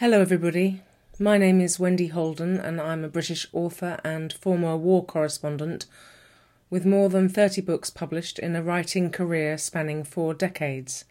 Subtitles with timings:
[0.00, 0.80] Hello, everybody.
[1.18, 5.84] My name is Wendy Holden, and I'm a British author and former war correspondent
[6.70, 11.04] with more than 30 books published in a writing career spanning four decades.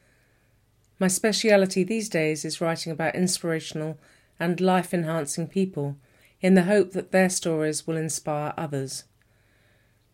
[0.98, 4.00] My speciality these days is writing about inspirational
[4.40, 5.96] and life enhancing people
[6.42, 9.04] in the hope that their stories will inspire others.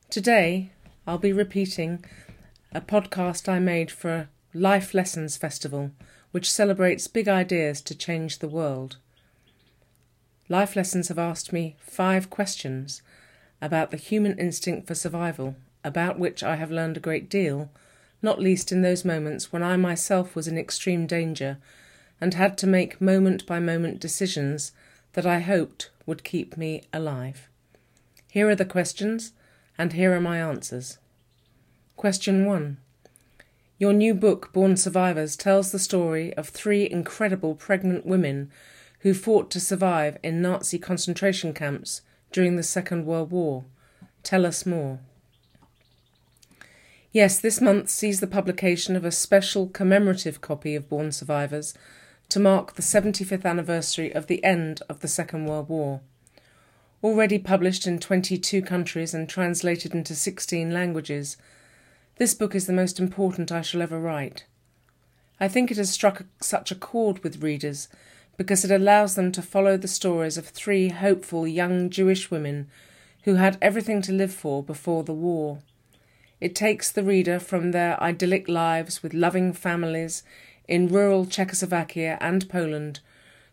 [0.10, 0.74] Today,
[1.08, 2.04] I'll be repeating
[2.74, 5.92] a podcast I made for Life Lessons Festival,
[6.36, 8.98] which celebrates big ideas to change the world.
[10.50, 13.02] Life Lessons have asked me five questions
[13.62, 17.72] about the human instinct for survival, about which I have learned a great deal,
[18.22, 21.58] not least in those moments when I myself was in extreme danger
[22.20, 24.74] and had to make moment by moment decisions
[25.14, 27.48] that I hoped would keep me alive.
[28.28, 29.32] Here are the questions,
[29.78, 30.98] and here are my answers.
[31.96, 32.76] Question 1
[33.78, 38.50] Your new book, Born Survivors, tells the story of three incredible pregnant women
[39.00, 43.66] who fought to survive in Nazi concentration camps during the Second World War.
[44.24, 45.00] Tell us more.
[47.12, 51.74] Yes, this month sees the publication of a special commemorative copy of Born Survivors
[52.30, 56.02] to mark the 75th anniversary of the end of the Second World War.
[57.04, 61.38] Already published in 22 countries and translated into 16 languages,
[62.18, 64.46] this book is the most important I shall ever write.
[65.40, 67.90] I think it has struck such a chord with readers
[68.38, 72.68] because it allows them to follow the stories of three hopeful young Jewish women
[73.24, 75.60] who had everything to live for before the war.
[76.40, 80.24] It takes the reader from their idyllic lives with loving families
[80.68, 83.00] in rural Czechoslovakia and Poland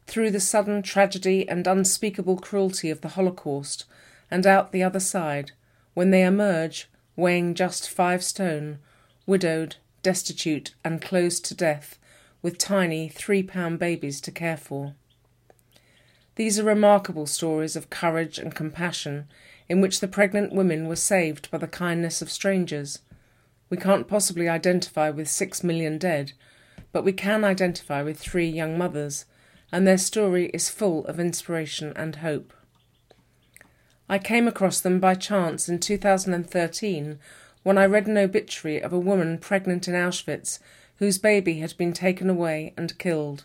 [0.06, 3.86] through the sudden tragedy and unspeakable cruelty of the Holocaust
[4.30, 5.52] and out the other side
[5.94, 8.78] when they emerge weighing just five stone,
[9.26, 11.98] widowed, destitute, and close to death
[12.42, 14.94] with tiny three pound babies to care for.
[16.36, 19.28] These are remarkable stories of courage and compassion
[19.68, 22.98] in which the pregnant women were saved by the kindness of strangers.
[23.70, 26.32] We can't possibly identify with six million dead,
[26.90, 29.24] but we can identify with three young mothers,
[29.70, 32.52] and their story is full of inspiration and hope.
[34.12, 37.18] I came across them by chance in 2013
[37.62, 40.58] when I read an obituary of a woman pregnant in Auschwitz
[40.96, 43.44] whose baby had been taken away and killed.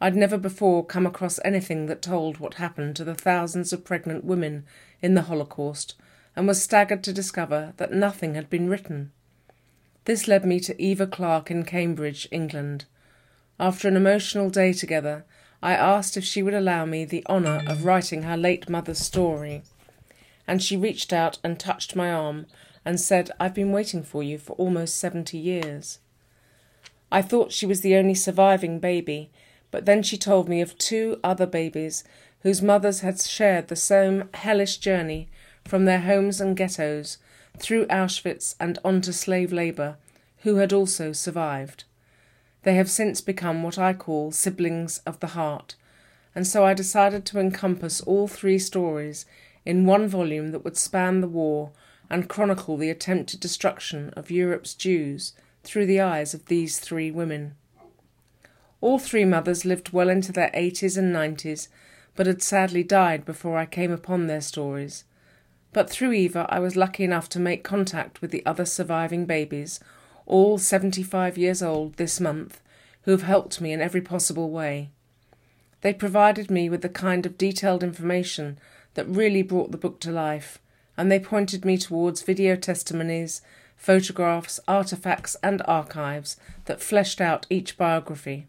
[0.00, 4.24] I'd never before come across anything that told what happened to the thousands of pregnant
[4.24, 4.64] women
[5.00, 5.94] in the Holocaust
[6.34, 9.12] and was staggered to discover that nothing had been written.
[10.04, 12.86] This led me to Eva Clarke in Cambridge, England.
[13.60, 15.24] After an emotional day together,
[15.62, 19.62] I asked if she would allow me the honour of writing her late mother's story.
[20.46, 22.46] And she reached out and touched my arm
[22.84, 25.98] and said, I've been waiting for you for almost seventy years.
[27.12, 29.30] I thought she was the only surviving baby,
[29.70, 32.04] but then she told me of two other babies
[32.42, 35.28] whose mothers had shared the same hellish journey
[35.64, 37.18] from their homes and ghettos
[37.58, 39.96] through Auschwitz and on to slave labour,
[40.38, 41.84] who had also survived.
[42.62, 45.76] They have since become what I call siblings of the heart,
[46.34, 49.24] and so I decided to encompass all three stories
[49.64, 51.72] in one volume that would span the war
[52.08, 55.32] and chronicle the attempted destruction of Europe's Jews
[55.62, 57.54] through the eyes of these three women.
[58.80, 61.68] All three mothers lived well into their eighties and nineties,
[62.16, 65.04] but had sadly died before I came upon their stories.
[65.72, 69.80] But through Eva, I was lucky enough to make contact with the other surviving babies,
[70.30, 72.60] all seventy five years old this month,
[73.02, 74.88] who have helped me in every possible way.
[75.80, 78.58] They provided me with the kind of detailed information
[78.94, 80.58] that really brought the book to life,
[80.96, 83.42] and they pointed me towards video testimonies
[83.76, 86.36] photographs, artifacts, and archives
[86.66, 88.46] that fleshed out each biography.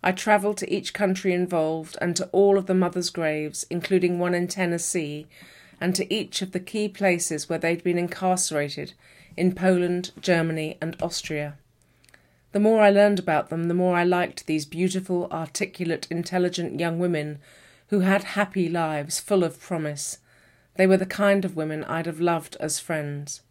[0.00, 4.32] I travelled to each country involved and to all of the mothers' graves, including one
[4.32, 5.26] in Tennessee,
[5.80, 8.94] and to each of the key places where they'd been incarcerated
[9.36, 11.56] in Poland, Germany, and Austria.
[12.52, 16.98] The more I learned about them, the more I liked these beautiful, articulate, intelligent young
[16.98, 17.38] women
[17.88, 20.18] who had happy lives full of promise.
[20.76, 23.42] They were the kind of women I'd have loved as friends.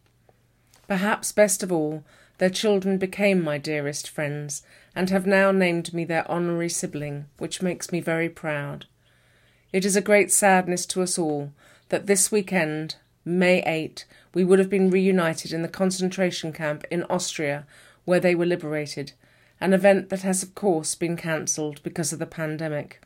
[0.87, 2.03] Perhaps best of all,
[2.37, 4.63] their children became my dearest friends,
[4.95, 8.85] and have now named me their honorary sibling, which makes me very proud.
[9.71, 11.51] It is a great sadness to us all
[11.89, 12.95] that this weekend,
[13.25, 17.65] May 8, we would have been reunited in the concentration camp in Austria,
[18.03, 19.13] where they were liberated,
[19.61, 23.01] an event that has, of course, been cancelled because of the pandemic.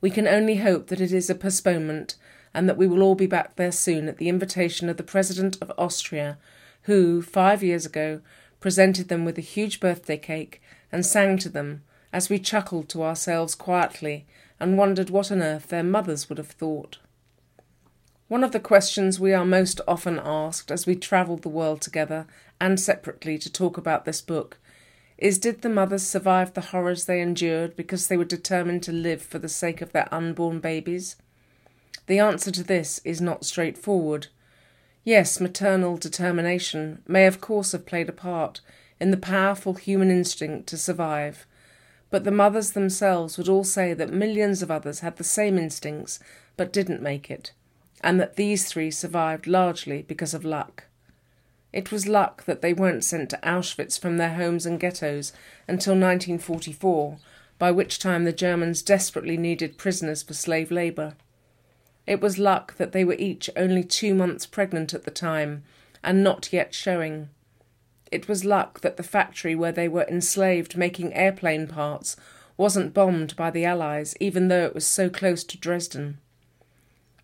[0.00, 2.16] We can only hope that it is a postponement
[2.54, 5.58] and that we will all be back there soon at the invitation of the President
[5.60, 6.38] of Austria,
[6.82, 8.22] who, five years ago,
[8.58, 13.02] presented them with a huge birthday cake and sang to them, as we chuckled to
[13.02, 14.24] ourselves quietly
[14.58, 16.98] and wondered what on earth their mothers would have thought.
[18.28, 22.26] One of the questions we are most often asked as we travelled the world together
[22.60, 24.58] and separately to talk about this book
[25.16, 29.22] is Did the mothers survive the horrors they endured because they were determined to live
[29.22, 31.16] for the sake of their unborn babies?
[32.06, 34.26] The answer to this is not straightforward.
[35.04, 38.60] Yes, maternal determination may of course have played a part
[39.00, 41.46] in the powerful human instinct to survive,
[42.10, 46.20] but the mothers themselves would all say that millions of others had the same instincts
[46.58, 47.52] but didn't make it,
[48.02, 50.84] and that these three survived largely because of luck.
[51.72, 55.32] It was luck that they weren't sent to Auschwitz from their homes and ghettos
[55.66, 57.18] until 1944,
[57.58, 61.14] by which time the Germans desperately needed prisoners for slave labour.
[62.06, 65.62] It was luck that they were each only two months pregnant at the time
[66.02, 67.28] and not yet showing.
[68.10, 72.16] It was luck that the factory where they were enslaved making airplane parts
[72.56, 76.18] wasn't bombed by the Allies, even though it was so close to Dresden.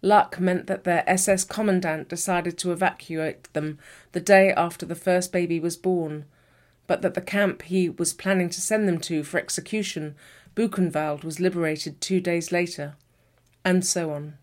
[0.05, 3.79] Luck meant that their SS commandant decided to evacuate them
[4.13, 6.27] the day after the first baby was born,
[6.87, 10.15] but that the camp he was planning to send them to for execution,
[10.55, 12.97] Buchenwald, was liberated two days later,
[13.65, 14.37] and so on.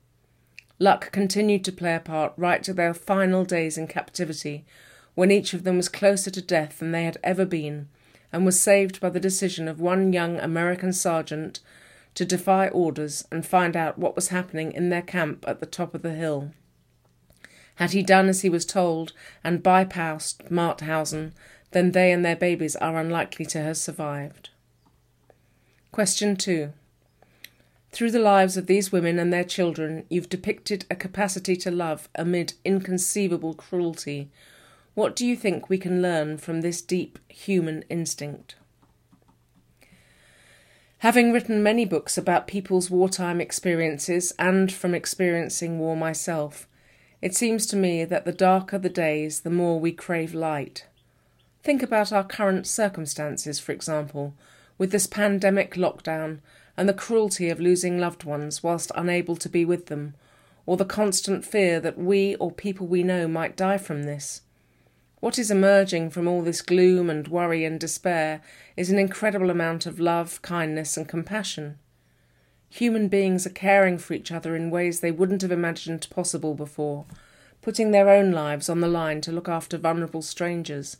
[0.80, 4.66] Luck continued to play a part right to their final days in captivity,
[5.13, 7.88] when each of them was closer to death than they had ever been,
[8.34, 11.60] and was saved by the decision of one young American sergeant
[12.16, 15.96] to defy orders and find out what was happening in their camp at the top
[15.96, 16.52] of the hill.
[17.75, 19.13] Had he done as he was told
[19.44, 21.34] and bypassed Mauthausen,
[21.72, 24.50] then they and their babies are unlikely to have survived.
[25.92, 26.74] Question 2.
[27.92, 32.08] Through the lives of these women and their children, you've depicted a capacity to love
[32.16, 34.30] amid inconceivable cruelty.
[34.94, 38.56] What do you think we can learn from this deep human instinct?
[41.01, 46.68] Having written many books about people's wartime experiences and from experiencing war myself,
[47.24, 50.86] it seems to me that the darker the days, the more we crave light.
[51.63, 54.36] Think about our current circumstances, for example,
[54.77, 56.38] with this pandemic lockdown
[56.77, 60.13] and the cruelty of losing loved ones whilst unable to be with them,
[60.68, 64.44] or the constant fear that we or people we know might die from this.
[65.22, 68.42] What is emerging from all this gloom and worry and despair
[68.76, 71.78] is an incredible amount of love, kindness, and compassion.
[72.70, 77.06] Human beings are caring for each other in ways they wouldn't have imagined possible before,
[77.62, 80.98] putting their own lives on the line to look after vulnerable strangers.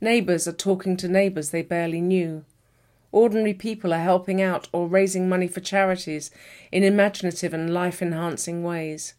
[0.00, 2.44] Neighbours are talking to neighbours they barely knew.
[3.10, 6.30] Ordinary people are helping out or raising money for charities
[6.70, 9.14] in imaginative and life enhancing ways.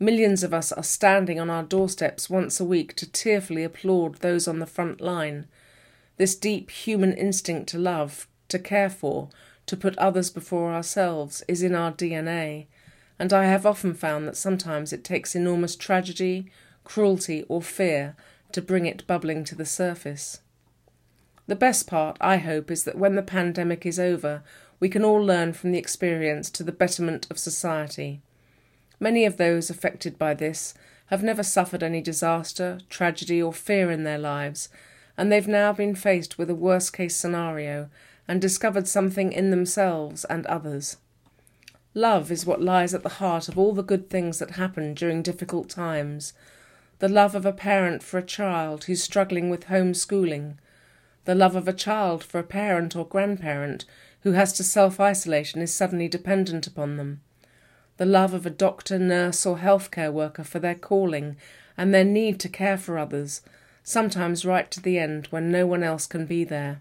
[0.00, 4.46] Millions of us are standing on our doorsteps once a week to tearfully applaud those
[4.46, 5.46] on the front line.
[6.18, 9.28] This deep human instinct to love, to care for,
[9.66, 12.66] to put others before ourselves is in our DNA,
[13.18, 16.50] and I have often found that sometimes it takes enormous tragedy,
[16.84, 18.14] cruelty, or fear
[18.52, 20.40] to bring it bubbling to the surface.
[21.48, 24.42] The best part, I hope, is that when the pandemic is over,
[24.78, 28.22] we can all learn from the experience to the betterment of society.
[29.00, 30.74] Many of those affected by this
[31.06, 34.68] have never suffered any disaster, tragedy, or fear in their lives,
[35.16, 37.88] and they've now been faced with a worst case scenario
[38.26, 40.96] and discovered something in themselves and others.
[41.94, 45.22] Love is what lies at the heart of all the good things that happen during
[45.22, 46.32] difficult times.
[46.98, 50.56] The love of a parent for a child who's struggling with homeschooling,
[51.24, 53.84] the love of a child for a parent or grandparent
[54.22, 57.20] who has to self isolate and is suddenly dependent upon them
[57.98, 61.36] the love of a doctor, nurse, or healthcare worker for their calling
[61.76, 63.42] and their need to care for others,
[63.82, 66.80] sometimes right to the end when no one else can be there.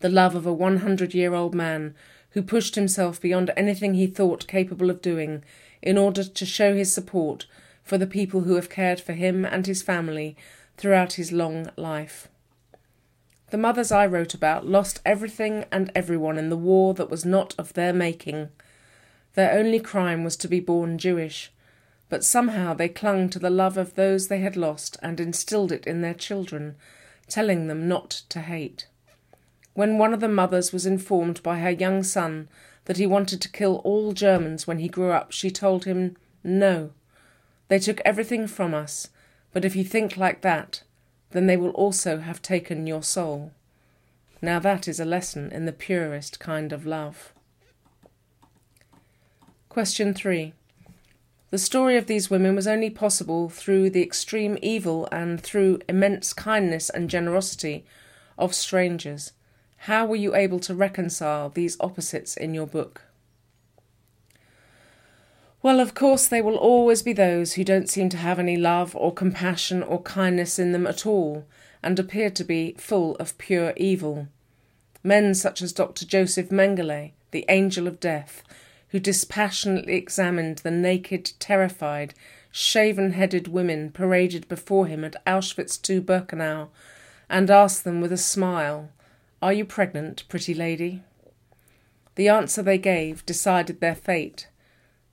[0.00, 1.94] The love of a 100 year old man
[2.30, 5.44] who pushed himself beyond anything he thought capable of doing
[5.82, 7.46] in order to show his support
[7.82, 10.36] for the people who have cared for him and his family
[10.76, 12.28] throughout his long life.
[13.50, 17.54] The mothers I wrote about lost everything and everyone in the war that was not
[17.58, 18.50] of their making.
[19.34, 21.52] Their only crime was to be born Jewish,
[22.08, 25.86] but somehow they clung to the love of those they had lost and instilled it
[25.86, 26.74] in their children,
[27.28, 28.86] telling them not to hate.
[29.74, 32.48] When one of the mothers was informed by her young son
[32.86, 36.90] that he wanted to kill all Germans when he grew up, she told him, No,
[37.68, 39.10] they took everything from us,
[39.52, 40.82] but if you think like that,
[41.30, 43.52] then they will also have taken your soul.
[44.42, 47.32] Now that is a lesson in the purest kind of love.
[49.70, 50.52] Question 3.
[51.50, 56.32] The story of these women was only possible through the extreme evil and through immense
[56.32, 57.84] kindness and generosity
[58.36, 59.30] of strangers.
[59.86, 63.02] How were you able to reconcile these opposites in your book?
[65.62, 68.96] Well, of course, there will always be those who don't seem to have any love
[68.96, 71.46] or compassion or kindness in them at all,
[71.80, 74.26] and appear to be full of pure evil.
[75.04, 76.06] Men such as Dr.
[76.06, 78.42] Joseph Mengele, the angel of death,
[78.90, 82.14] who dispassionately examined the naked, terrified,
[82.50, 86.68] shaven headed women paraded before him at Auschwitz II Birkenau,
[87.28, 88.90] and asked them with a smile,
[89.40, 91.02] Are you pregnant, pretty lady?
[92.16, 94.48] The answer they gave decided their fate.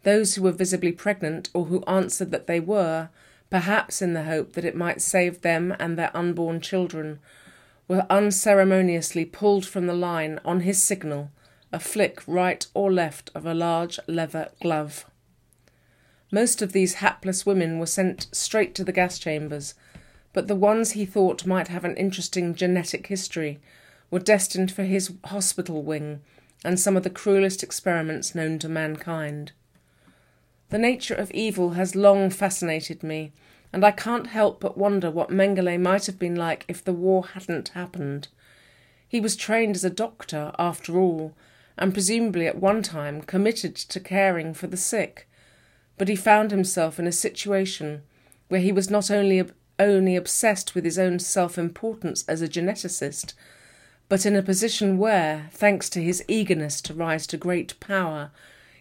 [0.03, 3.09] Those who were visibly pregnant, or who answered that they were,
[3.49, 7.19] perhaps in the hope that it might save them and their unborn children,
[7.87, 11.31] were unceremoniously pulled from the line on his signal,
[11.71, 15.05] a flick right or left of a large leather glove.
[16.31, 19.73] Most of these hapless women were sent straight to the gas chambers,
[20.33, 23.59] but the ones he thought might have an interesting genetic history
[24.11, 26.21] were destined for his hospital wing
[26.63, 29.51] and some of the cruelest experiments known to mankind.
[30.69, 33.31] The nature of evil has long fascinated me,
[33.71, 37.25] and I can't help but wonder what Mengele might have been like if the war
[37.25, 38.27] hadn't happened.
[39.07, 41.33] He was trained as a doctor, after all,
[41.77, 45.27] and presumably at one time committed to caring for the sick,
[45.97, 48.03] but he found himself in a situation
[48.47, 49.43] where he was not only
[49.79, 53.33] only obsessed with his own self-importance as a geneticist,
[54.09, 58.31] but in a position where, thanks to his eagerness to rise to great power,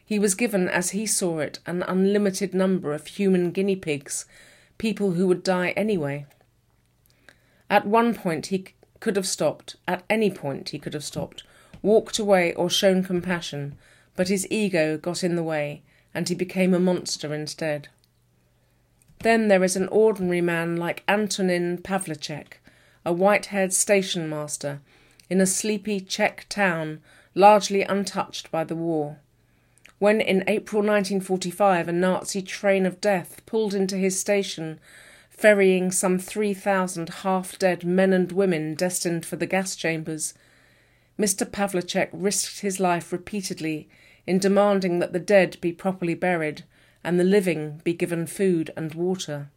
[0.04, 4.24] he was given, as he saw it, an unlimited number of human guinea pigs,
[4.78, 6.24] people who would die anyway.
[7.68, 8.68] At one point he
[9.00, 11.42] could have stopped, at any point he could have stopped,
[11.86, 13.74] walked away or shown compassion,
[14.16, 17.88] but his ego got in the way, and he became a monster instead.
[19.20, 22.60] Then there is an ordinary man like Antonin Pavlicek,
[23.04, 24.80] a white haired station master,
[25.30, 27.00] in a sleepy Czech town
[27.34, 29.18] largely untouched by the war
[29.98, 34.78] when in April 1945 a Nazi train of death pulled into his station,
[35.30, 40.34] ferrying some 3,000 half dead men and women destined for the gas chambers.
[41.18, 41.50] Mr.
[41.50, 43.88] Pavlicek risked his life repeatedly
[44.26, 46.64] in demanding that the dead be properly buried
[47.02, 49.48] and the living be given food and water.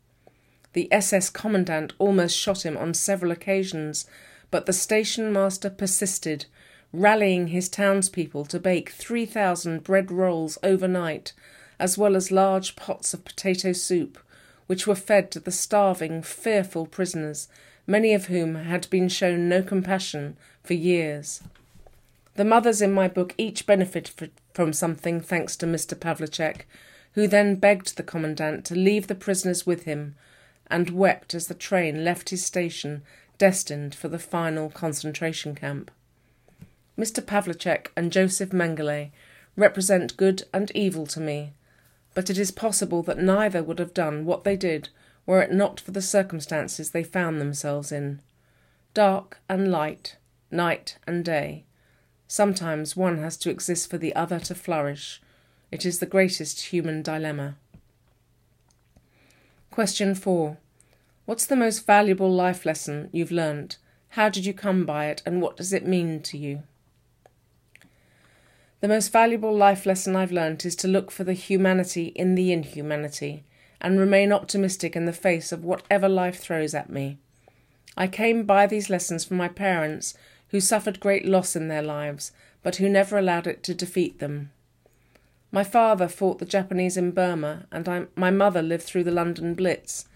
[0.73, 4.05] The SS commandant almost shot him on several occasions,
[4.51, 6.45] but the station master persisted
[6.93, 11.33] rallying his townspeople to bake 3,000 bread rolls overnight,
[11.79, 14.17] as well as large pots of potato soup,
[14.69, 17.47] which were fed to the starving, fearful prisoners,
[17.87, 21.41] many of whom had been shown no compassion for years.
[22.35, 25.99] The mothers in my book each benefited from something thanks to Mr.
[25.99, 26.67] Pavlicek,
[27.13, 30.13] who then begged the commandant to leave the prisoners with him
[30.67, 33.01] and wept as the train left his station
[33.39, 35.89] destined for the final concentration camp.
[36.95, 37.25] Mr.
[37.25, 39.09] Pavlicek and Joseph Mengele
[39.57, 41.53] represent good and evil to me,
[42.13, 44.89] but it is possible that neither would have done what they did
[45.25, 48.19] were it not for the circumstances they found themselves in.
[48.93, 50.17] Dark and light,
[50.49, 51.65] night and day.
[52.27, 55.21] Sometimes one has to exist for the other to flourish.
[55.71, 57.55] It is the greatest human dilemma.
[59.71, 60.57] Question 4.
[61.25, 63.77] What's the most valuable life lesson you've learnt?
[64.09, 66.63] How did you come by it, and what does it mean to you?
[68.81, 72.53] The most valuable life lesson I've learnt is to look for the humanity in the
[72.53, 73.43] inhumanity
[73.81, 77.17] and remain optimistic in the face of whatever life throws at me.
[77.97, 80.13] I came by these lessons from my parents,
[80.49, 82.31] who suffered great loss in their lives,
[82.63, 84.51] but who never allowed it to defeat them.
[85.51, 89.55] My father fought the Japanese in Burma, and I, my mother lived through the London
[89.55, 90.07] Blitz.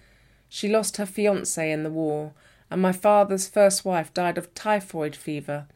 [0.47, 2.31] She lost her fiance in the war,
[2.71, 5.67] and my father's first wife died of typhoid fever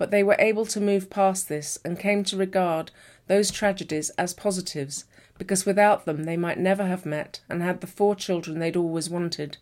[0.00, 2.90] but they were able to move past this and came to regard
[3.26, 5.04] those tragedies as positives,
[5.36, 9.10] because without them they might never have met and had the four children they'd always
[9.10, 9.58] wanted.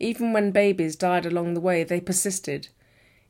[0.00, 2.66] Even when babies died along the way, they persisted.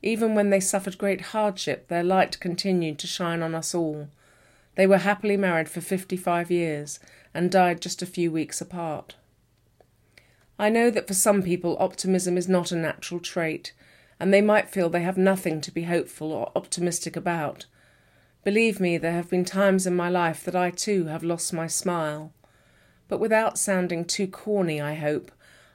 [0.02, 4.08] Even when they suffered great hardship, their light continued to shine on us all.
[4.74, 6.98] They were happily married for fifty five years
[7.34, 9.16] and died just a few weeks apart.
[10.58, 13.74] I know that for some people optimism is not a natural trait,
[14.18, 17.66] and they might feel they have nothing to be hopeful or optimistic about.
[18.44, 21.66] Believe me, there have been times in my life that I too have lost my
[21.66, 22.32] smile.
[23.08, 25.30] But without sounding too corny, I hope,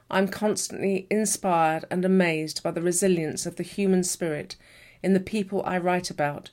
[0.10, 4.56] I'm constantly inspired and amazed by the resilience of the human spirit
[5.02, 6.52] in the people I write about,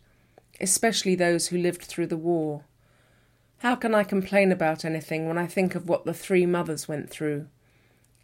[0.61, 2.65] especially those who lived through the war.
[3.59, 7.11] How can I complain about anything when I think of what the three mothers went
[7.11, 7.49] through?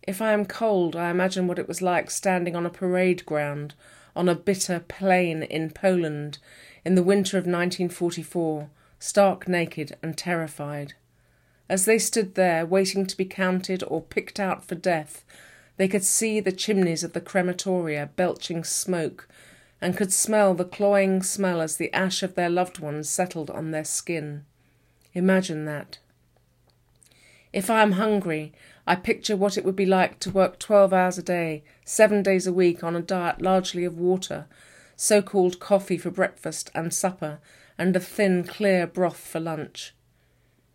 [0.07, 3.75] If I am cold, I imagine what it was like standing on a parade ground
[4.15, 6.39] on a bitter plain in Poland
[6.85, 8.69] in the winter of 1944,
[8.99, 10.93] stark naked and terrified.
[11.69, 15.25] As they stood there, waiting to be counted or picked out for death,
[15.79, 19.27] they could see the chimneys of the crematoria belching smoke
[19.81, 23.71] and could smell the cloying smell as the ash of their loved ones settled on
[23.71, 24.45] their skin.
[25.15, 25.99] Imagine that.
[27.53, 28.53] If I am hungry,
[28.87, 32.47] I picture what it would be like to work 12 hours a day, seven days
[32.47, 34.47] a week on a diet largely of water,
[34.97, 37.39] so called coffee for breakfast and supper,
[37.79, 39.95] and a thin, clear broth for lunch.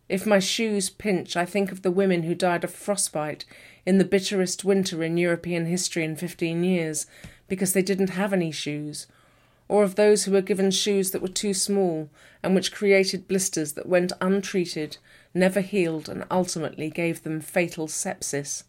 [0.10, 3.46] If my shoes pinch, I think of the women who died of frostbite
[3.86, 7.06] in the bitterest winter in European history in 15 years
[7.48, 9.06] because they didn't have any shoes,
[9.68, 12.10] or of those who were given shoes that were too small
[12.42, 14.98] and which created blisters that went untreated,
[15.34, 18.64] never healed, and ultimately gave them fatal sepsis.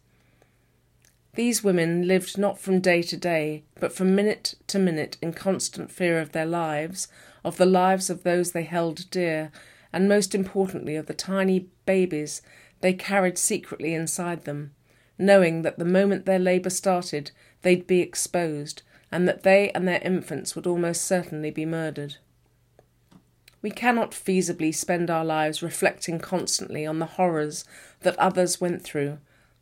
[1.35, 5.89] These women lived not from day to day, but from minute to minute in constant
[5.89, 7.07] fear of their lives,
[7.43, 9.51] of the lives of those they held dear,
[9.93, 12.41] and most importantly of the tiny babies
[12.81, 14.71] they carried secretly inside them,
[15.17, 20.01] knowing that the moment their labour started they'd be exposed, and that they and their
[20.01, 22.17] infants would almost certainly be murdered.
[23.61, 27.63] We cannot feasibly spend our lives reflecting constantly on the horrors
[28.01, 29.19] that others went through,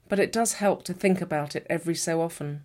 [0.08, 2.64] but it does help to think about it every so often.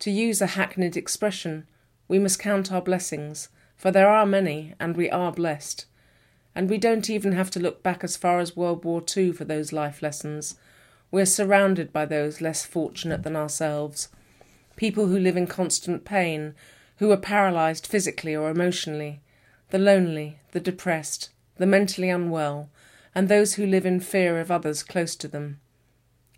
[0.00, 1.66] To use a hackneyed expression,
[2.06, 5.86] we must count our blessings, for there are many, and we are blessed.
[6.54, 9.44] And we don't even have to look back as far as World War II for
[9.44, 10.56] those life lessons.
[11.10, 14.08] We're surrounded by those less fortunate than ourselves
[14.76, 16.54] people who live in constant pain,
[16.96, 19.20] who are paralysed physically or emotionally,
[19.74, 22.70] the lonely, the depressed, the mentally unwell,
[23.12, 25.58] and those who live in fear of others close to them.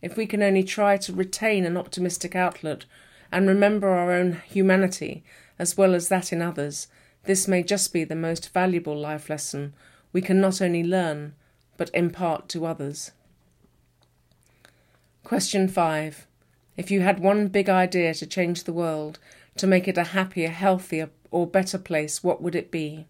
[0.01, 2.87] If we can only try to retain an optimistic outlook
[3.31, 5.23] and remember our own humanity
[5.59, 6.89] as well as that in others,
[7.25, 9.75] this may just be the most valuable life lesson
[10.15, 11.35] we can not only learn
[11.77, 13.11] but impart to others.
[15.25, 16.27] Question 5.
[16.79, 19.19] If you had one big idea to change the world,
[19.59, 23.05] to make it a happier, healthier, or better place, what would it be?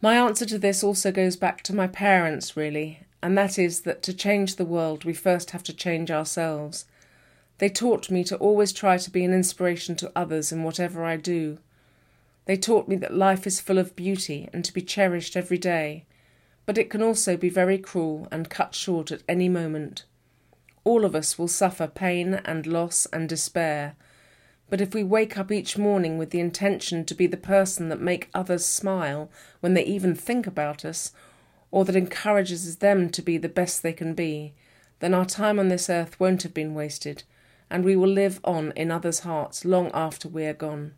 [0.00, 4.02] My answer to this also goes back to my parents, really, and that is that
[4.04, 6.84] to change the world, we first have to change ourselves.
[7.58, 11.16] They taught me to always try to be an inspiration to others in whatever I
[11.16, 11.58] do.
[12.44, 16.04] They taught me that life is full of beauty and to be cherished every day,
[16.64, 20.04] but it can also be very cruel and cut short at any moment.
[20.84, 23.96] All of us will suffer pain and loss and despair.
[24.70, 28.00] But if we wake up each morning with the intention to be the person that
[28.00, 31.12] make others smile when they even think about us,
[31.70, 34.52] or that encourages them to be the best they can be,
[35.00, 37.22] then our time on this earth won't have been wasted,
[37.70, 40.92] and we will live on in others' hearts long after we are gone.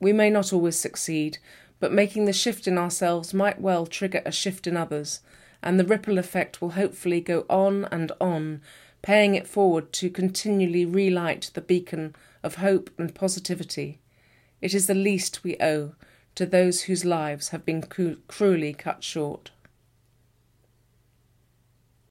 [0.00, 1.38] We may not always succeed,
[1.80, 5.20] but making the shift in ourselves might well trigger a shift in others,
[5.62, 8.60] and the ripple effect will hopefully go on and on
[9.02, 14.00] paying it forward to continually relight the beacon of hope and positivity.
[14.60, 15.94] It is the least we owe
[16.34, 19.50] to those whose lives have been cru- cruelly cut short.